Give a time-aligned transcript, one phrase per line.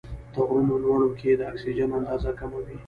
[0.33, 2.77] د غرونو لوړو کې د اکسیجن اندازه کمه وي.